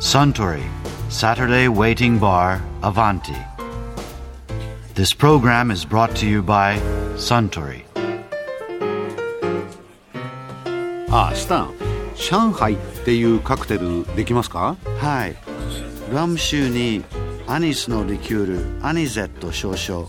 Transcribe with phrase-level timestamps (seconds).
[0.00, 0.62] Suntory
[1.10, 3.36] Saturday Waiting Bar Avanti.
[4.94, 6.80] This program is brought to you by
[7.16, 7.84] Suntory.
[11.10, 11.74] ああスタン
[12.16, 14.78] 上海っていうカクテルできますか？
[15.00, 15.36] はい。
[16.10, 17.04] ラム酒に
[17.46, 20.08] アニスのリキュール、アニゼット少々、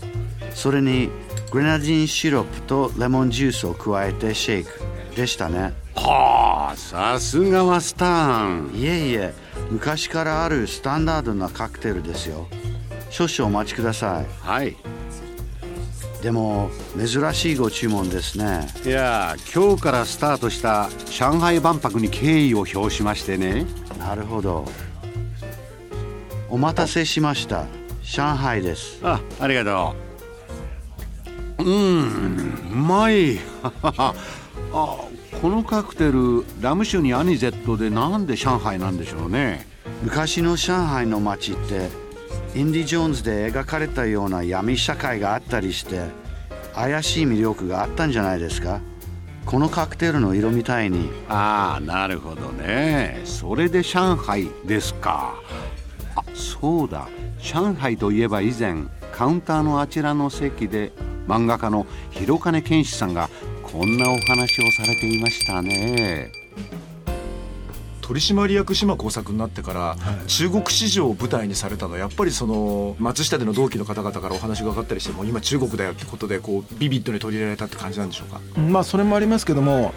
[0.54, 1.10] それに
[1.50, 4.70] グレナディンシロップとレモンジュースを加えてシェイク
[5.14, 5.74] でしたね。
[5.94, 9.34] はあさすがはスタンいえいえ、
[9.70, 12.46] 昔からあるスタンダードなカクテルですよ。
[13.10, 14.76] 少々お待ちくださはいい。
[16.22, 18.68] でも、珍しいご注文ですね。
[18.84, 23.66] いや今日からスタートした上海万博に敬意を表しましてね
[23.98, 24.64] なるほど。
[26.48, 27.66] お待たせしました。
[28.02, 29.00] 上海です。
[29.02, 29.94] あありがと
[31.58, 33.38] ううんうまい
[33.82, 34.14] あ
[35.42, 39.66] このカクテルラム酒にアニゼットでなんで上海なんでしょうね。
[40.04, 41.88] 昔の上海の街って
[42.54, 46.04] インディ・ジョーンズで描かれたような闇社会があったりして
[46.76, 48.80] 怪しい魅力があったんじゃないですか。
[49.44, 51.10] このカクテルの色みたいに。
[51.28, 53.20] ああなるほどね。
[53.24, 55.34] それで上海ですか。
[56.14, 57.08] あそうだ。
[57.40, 60.92] 上海といえば以前カウンターのあちらの席で
[61.26, 63.28] 漫画家の広金健志さんが
[63.72, 66.30] こんなお話をされていましたね
[68.02, 78.40] 取締役島耕作になってから、中国市場を舞台にされたのはやっぱりその松下での同期の方々からお話が分かったりしても今中国だよってことでこうビビッドに取り入れられたって感じなんでしょうか？
[78.60, 79.94] まあそれもありますけども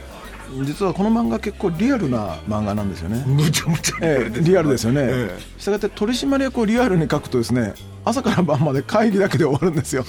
[0.63, 3.21] 実はこの漫画結構リアルな漫画なんですよね。
[3.25, 5.01] むちゃむちゃええリアルですよね。
[5.03, 7.73] えしたがって取締役をリアルに書くとですね
[8.05, 10.05] 朝から晩まで会議だけで終わるんですよ。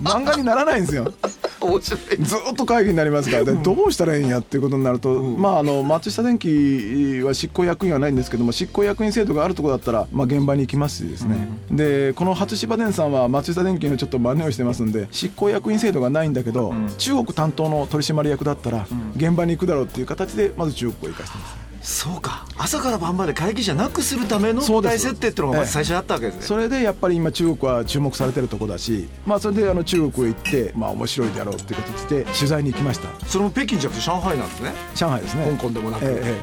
[0.00, 1.12] 漫画にならないんですよ。
[1.60, 2.16] 面白い。
[2.22, 18.86] ずっと会議になりますからでどうしたらいいんやっていうことになると、まああの松下電器は執行役員はないんですけども執行役員制度があるところだったら、まあ、現場に行きますしですね、でこの初芝電さんは松下電器のちょっと真似をしてますんで執行役員制度がないんだけど、中国担当の取締役だったら、
[19.16, 21.57] 現場に行くだろうっていう形でまず中国を生かしてます。
[21.88, 22.44] そうか。
[22.58, 33.08] 朝から晩まで会議じゃなくするための大設定っていうのがまず最初にあったわけですね、それでやっぱり今中国は注目されてるところだし、まあ、それであの中国へ行って、まあ、面白いであろうっていう形で取材に行きました。
[33.26, 34.72] それも北京じゃなくて上海なんですね。
[34.94, 35.46] 上海ですね。
[35.46, 36.36] 香港でもなく、えええ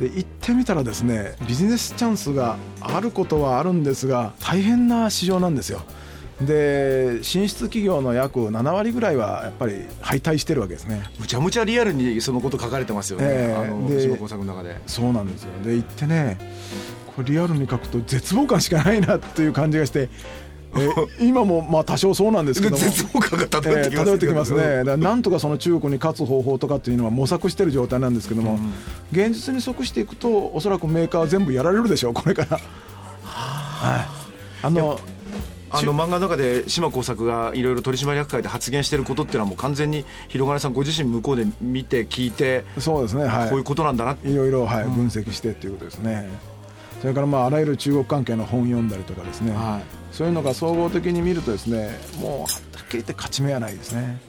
[0.00, 0.08] え。
[0.08, 5.82] で行ってみたらですねビジネスチャンスがあることはあるんですが大変な市場なんですよ
[6.40, 11.02] で進出企業の約7割ぐらいはやっぱり敗退してるわけですね。
[11.18, 13.62] むちゃむちゃリアルにそのこと書かれてますよね、ええ。
[13.62, 14.80] あので島耕作の中で。
[14.86, 15.50] そうなんですよ。
[15.64, 16.38] で行ってね
[17.14, 20.08] これリアルに書くと絶望感しかないなっていう感じがして
[20.76, 20.88] え
[21.20, 22.82] 今もまあ多少そうなんですけども。
[22.82, 28.58] 絶望感が漂ってきますえーてきますね、 なんとかその中国に勝つ方法とかっていうのは模索してる状態なんですけども、
[29.12, 32.58] 現実に即していくとおそらくメーカーは全部やられるでしょうこれから。
[33.22, 34.06] はい、
[34.62, 34.98] あの
[35.70, 44.12] あの漫画の中で島耕作がいろいろ取締役会で発言してることっていうのはもう完全に広金さんご自身向こうで見て聞いて、そうですね、はい、こういうことなんだな。
[44.12, 46.28] っていろいろ、はい分析してっていうことですね。
[47.00, 49.80] それからまああらゆる中国関係の本読んだりとかですね、は
[50.12, 54.20] そういうのが総合的に見るとですねもうはっきり言って勝ち目はないですね。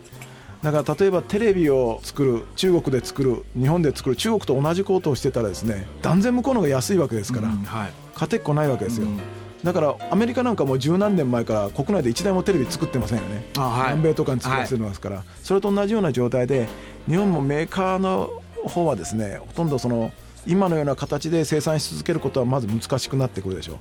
[0.61, 7.91] だから例えばテレビを作る中国で作る日本で作る中国と同じことをしてたらですね断然向こうの方が安いわけですから、うんはい。
[8.13, 9.19] 勝てっこないわけですよ、うん
[9.63, 13.95] だからアメリカなんかもう十何年前から国内で一台もテレビ作ってませんよね、あはい。
[13.95, 16.67] 南米とかに作らせてますから、それと同じような状態で
[17.07, 20.11] 日本もメーカーの方はですねほとんどその
[20.47, 23.77] 今のような形で生産し続けることはまず難しくなってくるでしょう、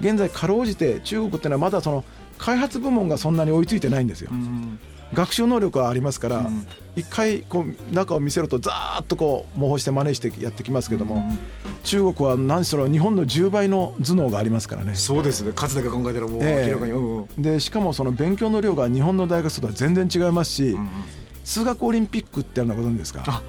[0.00, 2.04] 現在かろうじて中国っていうのはまだその
[2.38, 4.78] 開発部門がそんなに追いついてないんですよ、うん
[5.14, 6.50] 学習能力はありますから、
[6.96, 11.24] 一回こう中を見せるとざーっとこう模倣して真似してやってきますけども、
[11.84, 14.94] 中国は何しろ日本の10倍の頭脳がありますからね。
[14.94, 15.52] そうですね。
[15.54, 16.66] 数だけ考えたらもうええ。
[16.66, 20.76] 明らかに、でしかもその勉強の量が日本の大学とは全然違いますし、
[21.44, 23.22] 数学オリンピックってあるのはご存知ですか？
[23.26, 23.42] あ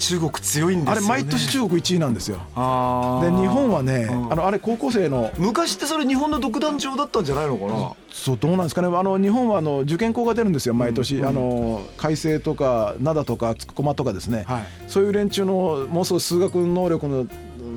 [0.00, 1.06] 中国強いんですよね。
[1.08, 2.38] あれ毎年中国1位なんですよ。
[2.38, 4.32] で日本はね、うん。
[4.32, 8.88] あのあれ高校生の昔ってそれ日本の独壇場だったんじゃないのかな、そうどうなんですかね。
[8.88, 14.62] あの日本はあの受験校が出るんですよ毎年、あの海星とか灘とか駒とかですね、はい。
[14.88, 17.26] そういう連中のもうすぐ数学能力の、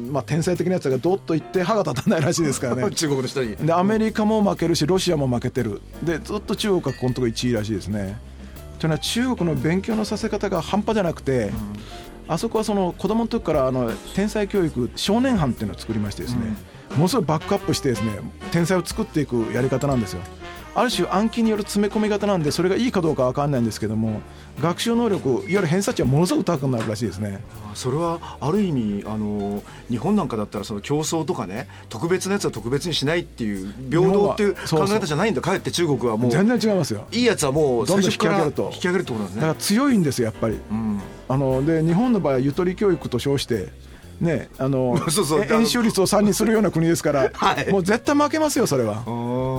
[0.10, 2.90] まあ、天才的なやつがどっといって歯が立たないらしいですからね。
[2.96, 3.58] 中国の人に。
[3.58, 5.82] でアメリカも負けるしロシアも負けてる。
[6.02, 8.18] でずっと中国がここのところ1位らしいですね。
[8.84, 11.52] というのは中国の勉強のさせ方が半端じゃなくて、
[12.28, 16.56] あそこはその子供の時からあの天才教育少年班っていうのを作りましてですね、
[16.96, 18.20] ものすごいバックアップしてですね
[18.52, 20.22] 天才を作っていくやり方なんですよ
[20.76, 24.22] ある種暗記による詰め込み型なんでそれがいいかどうか分かんないんですけども
[24.62, 27.42] 学習能力いわゆる偏差値はものすごく高くなるらしいですね。
[27.74, 35.42] それはある意味あの日本なんかだったらその競争とかね特別なやつは特別にしないっていう平等っていう考え方じゃないんだ。
[35.42, 37.08] かえって中国はもう全然違いますよ。
[37.12, 38.72] いいやつはもうどんどん最初から引き上げると。
[38.74, 39.42] 引き上げるってことですね。
[39.42, 40.60] だから強いんですよやっぱり。
[40.70, 41.02] うん。
[41.30, 43.70] あので日本の場合はゆとり教育と称して
[44.22, 45.42] ねあの そうそう。
[45.42, 47.72] え円周率を3にするような国ですから、はい。
[47.72, 49.04] もう絶対負けますよそれは。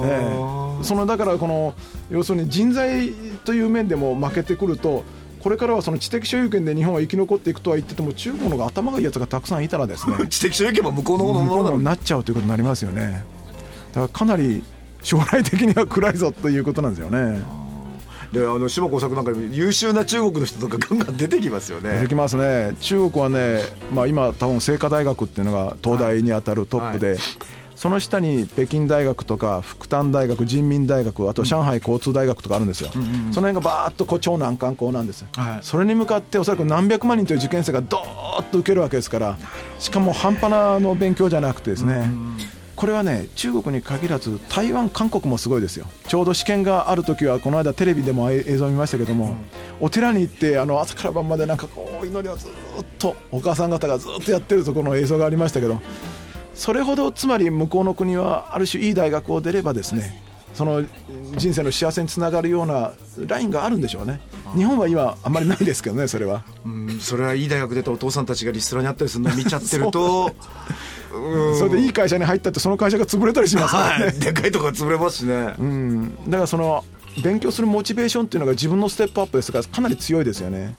[0.06, 1.74] ええそのだからこの
[2.10, 3.12] 要するに人材
[3.44, 5.04] という面でも負けてくると
[5.42, 13.24] これからはその知的所有権で日本は生き残っていくとは言ってても中国の方が頭がいいやつがたくさんいたらですね知的所有権も向こうのもののになっちゃうということになりますよね
[13.92, 14.64] だからかなり
[15.02, 17.42] 将来的には暗いぞということなんですよね
[18.32, 23.60] であの島耕作なんか優秀な中国の人とかガンガン出てきますよねできますね中国はね、
[23.92, 27.16] まあ、今多分清華大学っていうのが東大にあたるトップで、
[27.76, 32.98] その下に北京大学とか復旦大学人民大学あと上海交通大学とかあるんですよ、そ
[33.40, 39.38] の辺がバーッとこう超難関校なんです、はいそれに向かっておそらく何百万人という受験生がドーッと受けるわけですから
[39.78, 42.08] しかも半端なの勉強じゃなくてですね、
[42.76, 45.86] これはね中国に限らず台湾韓国もすごいですよ。
[46.08, 49.36] ちょうど試験がある時はこの間テレビでも映像見ましたけども、
[49.80, 52.50] お寺に行ってあの朝から晩までなんかこう祈りをずっ
[52.98, 55.80] とお母さん方がずっとやってるところの映像がありましたけど
[56.54, 60.22] それほどつまり向こうの国はある種いい大学を出ればですね
[60.54, 60.84] その
[61.36, 62.92] 人生の幸せにつながるような
[63.26, 64.20] ラインがあるんでしょうね。
[64.54, 66.44] 日本は今あんまりないですけどねそれは。
[66.64, 70.32] うんそれはいい大学出たお父さんたちがリストラにあったりするのを見ちゃってると
[71.12, 71.58] うん。
[71.58, 74.04] それでいい会社に入ったってその会社が潰れたりしますからね。
[74.06, 74.20] はい。
[74.20, 75.54] でかいとこが潰れますしね。
[75.58, 76.84] うん、だからその
[77.22, 80.76] 勉強するモチベーションっていうのが自分のステップアップですからかなり強いですよね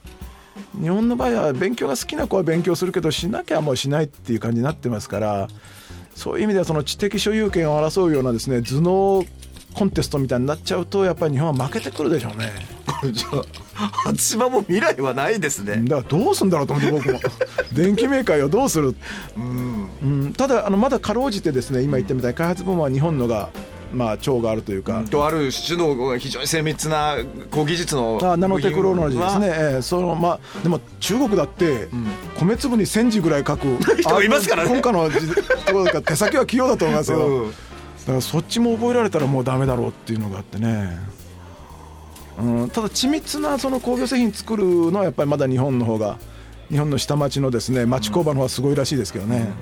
[0.82, 5.48] 日本の場合は勉強が好きな子は勉強するけどしなきゃもうしないっていう感じになってますから
[6.16, 9.26] そういう意味ではその知的所有権を争うようなですね頭脳
[9.76, 12.50] コンテストみたいになっちゃうとやっぱり日本は負けてくるでしょうね。
[13.02, 13.42] これじゃあ
[14.06, 15.82] 初島も未来はないですね。
[15.84, 17.20] だからどうするんだろうと思って僕も。
[17.74, 18.96] 電機メーカーよどうする、
[19.36, 19.90] うん。
[20.02, 23.50] うん、ただあのまだかろうじてですね今言ったみたいに開発部門は日本のが
[23.94, 27.18] まあ長があるというか、とある種の非常に精密な
[27.52, 31.88] 高技術のあナノテクノロジーですね、ええそのまあ、でも中国だって、
[32.38, 34.70] 米粒に1000字ぐらい書く 人がいますからね。
[34.70, 35.28] あ今回の時
[35.66, 37.52] ところだから手先は器用だと思いますけど、 うん。
[37.52, 37.56] だ
[38.08, 40.98] からそっちも覚えられたらもうダメだろうっていうのがあってね、
[42.40, 46.20] うん、ただ緻密なその工業製品作るのはやっぱりまだ日本の方が
[46.70, 49.54] 日本の下町のですね町工場の方がすごいらしいですけどね。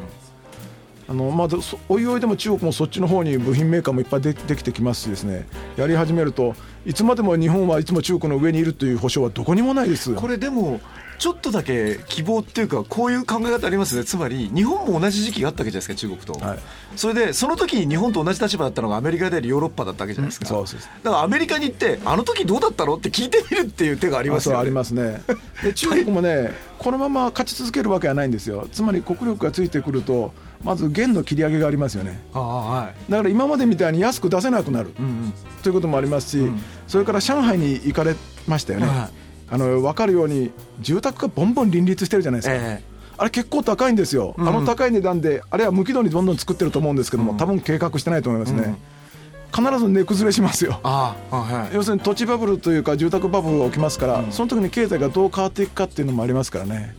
[1.07, 5.45] あのまあ、そおいおいでも中国もそっちの方に部品メーカーもいっぱいでできてきますしですね。
[5.75, 6.55] やり始めると
[6.85, 10.15] いつまでも日本はいつも中国の上にいるという保証はどこにもないです。
[10.15, 10.79] これでも
[11.19, 14.03] ちょっとだけ希望っていうかこういう考え方ありますね。
[14.03, 16.59] つまり日本も同じ時期があったわけじゃないですか中国と、はい。
[16.95, 25.21] それでその時に日本と同じ立場だったのがアメリカでありヨーロッパだったわけじゃないですか、そうそうだからアメリカに行ってあの時どうだったのって聞いてみるっていう手がありますよねありますね。
[25.63, 28.67] で中国もねこのまま勝ち続けるわけはないんですよ。
[28.71, 30.33] つまり国力がついてくると
[30.63, 32.19] まず元の切り上げがありますよね。
[32.33, 33.11] はい。
[33.11, 35.33] だから今までみたいに安く出せなくなる、うんうん。
[35.61, 36.51] ということもありますし、
[36.87, 38.15] それから上海に行かれ
[38.47, 39.23] ましたよね、はい。
[39.49, 42.83] あの分かるように住宅がボンボン林立してるじゃないですか、え
[43.17, 48.75] あれ結構高いんですよ、あの高い値段であれは無軌道にどんどん作ってると思うんですけども、多分計画してないと思いますね、
[49.55, 50.79] 必ず値崩れしますよ。
[50.83, 56.95] ああはい要するに土地バブルというか住宅バブルが起きますから、その時に経済がどう変わっていくかっていうのもありますからね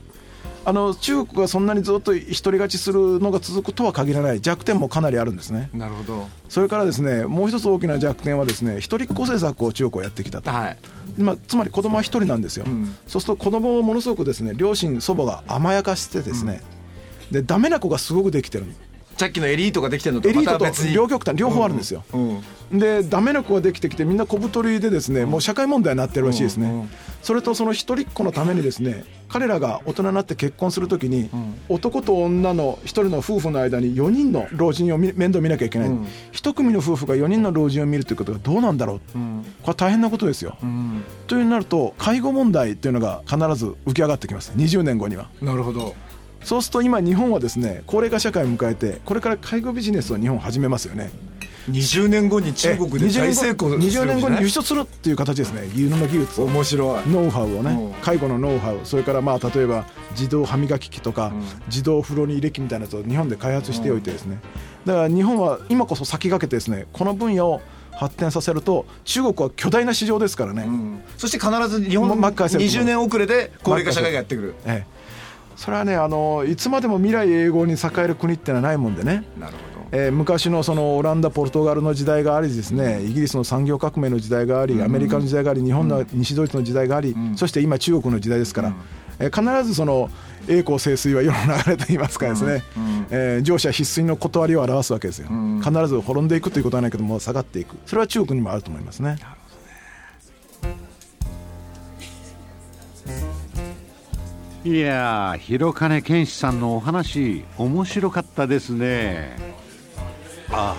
[0.66, 4.40] あの中国がそんなにずっと一人勝ちするのが続くとは限らない。
[4.40, 5.70] 弱点もかなりあるんですね。
[5.72, 6.28] なるほど。
[6.48, 10.78] それからですねもう一つ大きな弱点はですね一人っ子政策を中国はやってきたと、はい。
[11.18, 12.96] まあ、つまり子供は一人なんですよ、ん。
[13.06, 16.62] そうすると子供をものすごくですね両親祖母が甘やかしてですね、
[17.30, 18.64] でダメな子がすごくできてる
[19.16, 22.42] さっきのエリートができてるのとエリートと両極端両方あるんですよ、うん
[22.72, 26.80] でダメな子ができてきてみんな小太りでですねもう社会問題になってるらしいですね、うん。
[26.80, 26.90] うん
[27.24, 31.30] それとその一人っ子のためにですね彼らが大人になって結婚するときに、
[31.70, 36.06] 男と女の一人の夫婦の間に4人の老人を見面倒見なきゃいけない、うん。
[36.32, 39.42] 一組の夫婦が4人の老人を見るということがどうなんだろう、うん。
[39.62, 41.02] これは大変なことですよ、うん。
[41.26, 44.52] というになると介護問題っていうのが必ず浮き上がってきます。
[44.56, 45.30] 20年後には。
[45.40, 45.94] なるほど
[46.44, 51.10] そうすると今日本はですね高齢化社会を迎えてこれから介護ビジネスを日本始めますよね。
[51.70, 55.62] 20年後に中国で大成功する20年後に輸輸出するっていう形ですね。
[55.74, 57.64] 輸入の技術を面白いノウハウをうん。
[57.64, 58.80] ね介護のノウハウ。
[58.84, 61.32] それからまあ例えば自動歯磨き機とか、
[61.68, 64.40] 自動風呂に入れ機みたいなやつを日本で開発しておいてですね、
[64.84, 71.00] だから日本は今こそ先駆けてですねこの分野を発展させると中国は巨大な市場ですからね、うん。
[71.16, 74.54] そして必ず日本もう巻き返せる20年遅れで高齢化社会がやってくる。
[74.66, 74.93] ええ、
[75.56, 79.64] それはねあのいつまでも未来永劫に栄える国ってのはないもんでね、なるほど。
[79.92, 83.02] えー、昔のそのオランダポルトガルの時代がありですね。
[83.04, 88.74] イギリスの産業革命の時代がありアメリカの時代があり日本の西ドイツの時代があり、そして今中国の時代ですから、
[89.20, 90.10] えー、必ずその
[90.48, 92.62] 栄光盛衰は世の流れといいますかですね、
[93.10, 95.28] えー、上司は必須の断りを表すわけですよ、
[95.62, 97.76] 必ず滅んでいくということはないけども下がっていく。
[97.86, 99.16] それは中国にもあると思いますね。
[104.64, 109.36] いや広金健志さんのお話面白かったですね。
[110.50, 110.74] あ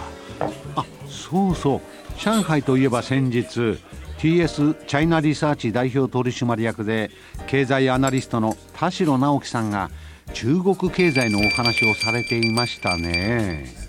[0.75, 1.81] あそうそう。
[2.17, 3.77] 上海といえば先日
[4.17, 7.11] TS チャイナリサーチ代表取締役で
[7.45, 9.91] 経済アナリストの田代直樹さんが
[10.33, 13.84] 中国経済のお話をされていましたね。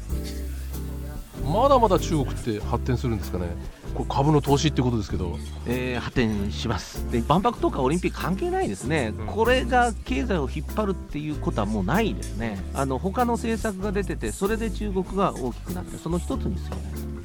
[1.46, 3.46] まだまだ中国って発展するんですかね？
[3.94, 7.10] これ株の投資ってことですけど、えー、発展します。
[7.10, 12.58] で万博とかオリンピック関係ないですね、うん、これが経済を引っ張るっていうことはもうないですね。
[12.74, 16.76] あの他の政策が出ててそれで中国が大きくなってその一つにする。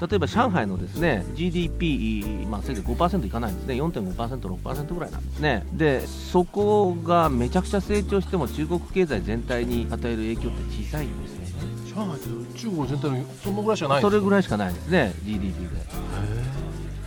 [0.02, 11.41] 例えば上海のですね GDP、まあ、せいぜい5%いかないんですね、4.5%、6%ぐらいなんですね、でそこがめちゃくちゃ成長しても中国経済全体に与える影響って小さいんですね。
[11.94, 15.68] 上海って中国全体のそのぐらいしかないそれぐらいしかないですね、GDP で。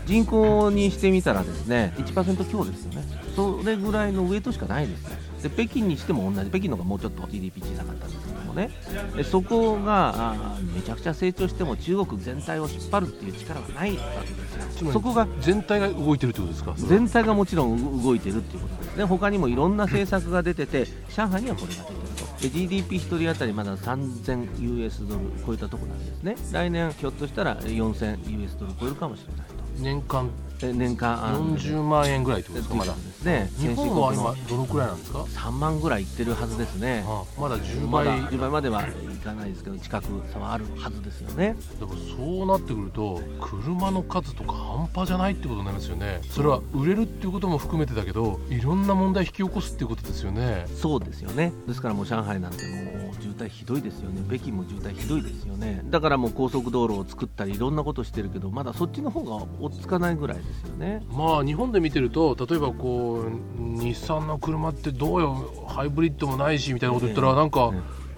[0.06, 8.70] 人口にしてみたらですね1%強ですよね、それぐらいのウエイトしかないです、で北京にしても同じ、北京の方がもうちょっと GDP 小さかったんですけどもね、
[9.16, 14.34] でそこがめちゃくちゃ成長しても中国全体を引っ張るっていう力がないわけで
[14.74, 16.74] すよ、そこが全体が動いてるってことですか？
[16.76, 21.98] 全体がもちろん動いてるっていうことですね、他にもいろんな政策が出てて、上海にはこれが出てる。
[22.00, 22.03] と。
[22.38, 26.36] GDP1 人当たりまだ 3000US ドル超えたところなんですね。
[26.52, 29.46] 来年ひょっとしたら 4000US ドル超えるかもしれない
[29.78, 30.30] 年間
[30.62, 31.18] 年間
[31.56, 32.74] 40万円ぐらいってことですか？
[32.76, 32.94] まだ。
[32.94, 37.04] ですね日本は今どのくらいなんですか？3万ぐらいいってるはずですね、
[37.38, 41.56] まだ10倍、ま、10倍まではいかないですけど近く差はあるはずですよね。
[41.78, 46.20] でもそうなってくると車の数とか半端じゃないってことになりますよね。
[46.30, 50.66] それは売れるっていうことも含めてだけどいろんな問題引き起こすっていうことですよね。
[50.74, 51.52] そうですよね。
[51.66, 53.03] ですからもう上海なんてもう渋
[53.36, 54.22] 滞ひどいですよね。
[54.28, 55.82] 北京も渋滞ひどいですよね。
[55.90, 61.04] だからもう高速道路を作ったりいろんなことしてるけどまだそっちの方が追っつかないぐらいですよね。
[61.10, 65.64] まあ日本で見てると例えばこう日産の車ってどうよ。
[65.66, 67.72] ハイブリッドもないしみたいなこと言ったらなんか、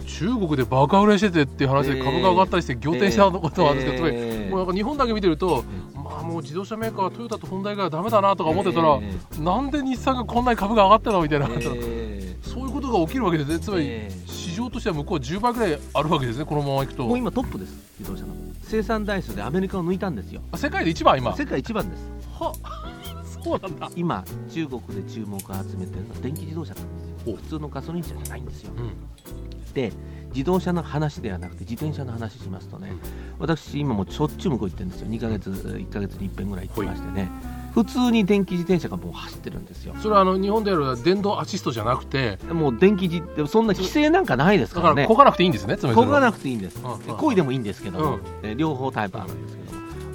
[0.07, 13.59] 中国でバカ売れしててっていう話で株が上がったりして仰天したことはあるんですけど、えー、もうなんか日本だけ見てると、まあ、もう自動車メーカーはトヨタとホンダ以外はだめだなとか思ってたら、えー、なんで日産がこんなに株が上がったのみたいな、えー、そういうことが起きるわけですね。
[13.59, 14.26] つまり市
[14.57, 17.07] 場としては向こう10倍ぐらいあるわけですねこのままいくと。
[17.07, 20.41] もう今トップです自動車の生産台数でアメリカを抜いたんですよ。
[20.57, 21.37] 世界で一番今？
[21.37, 22.11] 世界一番です。
[22.39, 22.53] は
[23.45, 23.91] そうなんだ。
[23.95, 27.37] 今中国で注目を集めてるのは電気自動車なんですよ。
[27.37, 29.93] 普通のガソリン車じゃないんですよ、うん、で
[30.33, 32.99] 自動車の話ではなくて自転車の話しますとね、うん、
[33.39, 35.09] 私今もしょっちゅう向こう行ってるんですよ。
[35.09, 37.31] 2ヶ月1ヶ月に1遍ぐらい行ってましてね
[37.77, 39.95] 普通に電気自転車がもう走ってるんですよ。
[40.01, 45.03] それはあの日本である電動アシストじゃなくてもう電気自そんな規制なんかないですからね。
[45.03, 45.95] だかがなくていいんですねつまり。
[45.95, 49.63] こがなくていいんです、こ、う、いでもいいんですけど、うん、両方タイプあるんですけ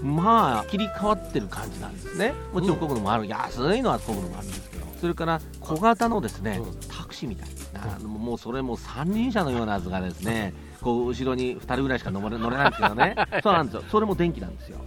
[0.01, 2.33] どまあ切り替わってる感じなんですね。
[2.51, 7.99] もちろんこぐのもある、安いのはこぐのもあるんですけどそれから小型のですね、タクシーみたいな。
[8.07, 13.15] もうそれも三輪車のようなやつがですねこう後ろに2人ぐらいしか乗れ乗れないんですけどね。
[13.43, 13.83] そうなんですよ。
[13.89, 14.79] それも電気なんですよ。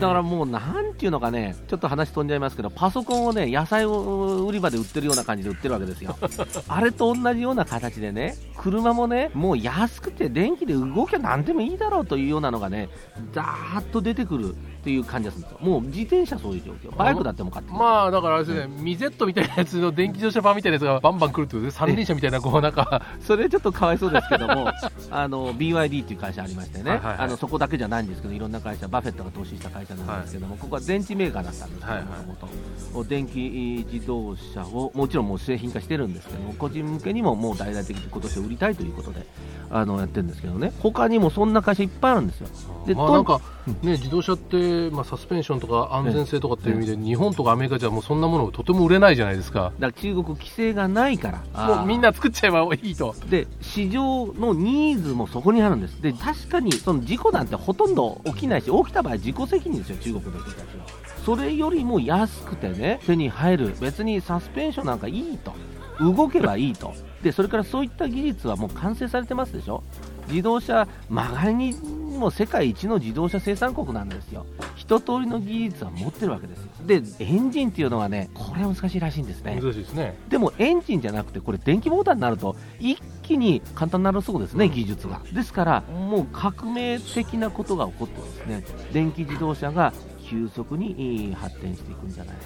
[0.00, 6.16] だからもうなんていうのかねちょっと話飛んじゃいますけどパソコンをね野菜を売り場で売ってるような感じで売ってるわけですよ。
[6.68, 12.88] あれと同じような形でね車もねもう安くて電気で動きゃ何でもいいだろうというようなのがね
[13.32, 15.68] だーっと出てくるっていう感じがするんですよ。
[15.68, 16.96] もう自転車そういう状況。
[16.96, 23.02] バイクだっても買ってまあだからあれですね、うん、ミゼットみたいなやつの電気自動車版みたいなやつがバンバン来るってことで三輪車みたいなこうなんか。
[23.20, 24.70] それちょっとかわいそうですけども
[25.10, 39.26] あの BYD っていう会社ありましてね、はいはいはい、あのそこだけじゃないんですけどいろんな会社バフェットが投資した会社なんですけども、はい、ここは電池メーカーだったんですけども、はいはい、電気自動車をもちろんもう製品化してるんですけども個人向けにももう大々的に今年売りたいということで
[39.70, 40.72] あのやってるんですけどね。
[40.80, 42.48] 他にもそんな会社いっぱいあるんですよ。
[42.86, 43.40] で、まあ、
[43.82, 49.72] ね、自動車って、まあ、サスペンションとか安全性とかっていう意味で、日本とかアメリカじゃもうそんなものとても売れないじゃないですか。
[49.78, 51.66] だから中国規制がないから。
[51.76, 53.14] もうみんな作っちゃえばいいと。
[53.28, 56.00] で市場のニーズもそこにあるんです。
[56.00, 60.86] で確かにその事故なんてほとんど起きないし起きた場合自己責任ですよ中国の人たちは。
[61.24, 63.74] それよりも安くてね手に入る。
[63.80, 65.52] 別にサスペンションなんかいいと。
[65.98, 66.94] 動けばいいと。
[67.22, 69.82] でそれからそういった技術はもう完成されてますでしょ。
[70.28, 71.74] 自動車、まがりに
[72.16, 74.46] も世界一の自動車生産国なんですよ。
[74.76, 76.70] 1一通りの技術は持ってるわけですよ。
[76.86, 79.58] でエンジンっていうのはねこれは難しいらしいんですね。
[79.60, 80.16] 難しいですね。
[80.28, 85.20] でもエンジンじゃなくてこれ電気モーターになると一気に簡単になるそうですね技術が。
[85.32, 88.64] ですからもう革命的なことが起こってですね。
[88.92, 89.92] 電気自動車が
[90.28, 92.42] 急速に発展していくんじゃないか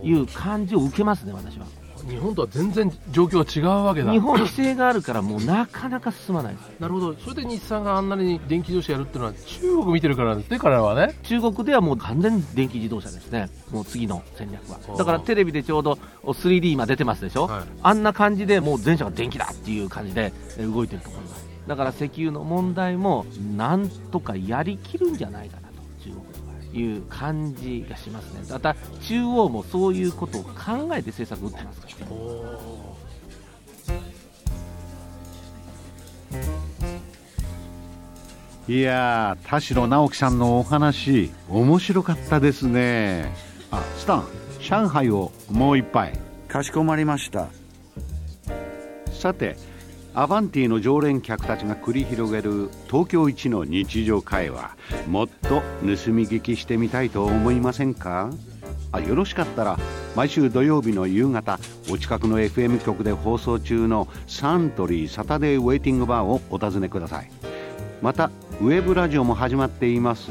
[0.00, 1.66] という感じを受けますね私は
[2.08, 4.12] 日本とは全然状況が違うわけだ。
[4.12, 6.70] 日本規制があるからもうなかなか進まないです。
[6.80, 7.14] なるほど。
[7.14, 11.18] それで日産があんなに電気自動車やるっていうのは中国見てるからですね彼らはね。
[11.22, 13.48] 中国ではもう完全に電気自動車ですね。
[13.70, 14.96] もう次の戦略は。
[14.96, 25.74] だからテレビでちょうど 3D 今出てますでしょ、はい、あんな感じでもう全車が電気だっていう感じで動いてると思いますだから石油の問題もなんとかやりきるんじゃないかなと。
[26.04, 26.45] 中国
[26.78, 30.50] いう感じがしますね、また中央もそういうことを考
[30.94, 32.06] えて政策を打ってますから。
[38.68, 43.32] いや田代直樹さんのお話面白かったですね。
[43.70, 44.26] あスタン
[44.60, 46.18] 上海をもう一杯。
[46.48, 47.48] かしこまりました。
[49.12, 49.56] さて
[50.18, 54.74] アバンティの常連客たちが繰り広げる東京一の日常会話。
[55.06, 58.30] もっと盗み聞きしてみたいと思いませんか？
[58.92, 59.78] あよろしかったら
[60.14, 67.30] 毎週土曜日の夕方お近くの FM 局で放送中のサントリーサタデーウェイティングバーをお尋ねください。
[68.00, 68.30] また
[68.62, 70.30] ウェブラジオも始まっています。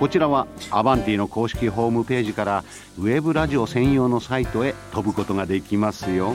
[0.00, 2.64] こちらはアバンティの公式ホームページから
[2.98, 6.34] ウェブラジオ専用のサイトへ飛ぶことができますよ。